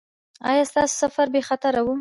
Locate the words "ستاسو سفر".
0.69-1.27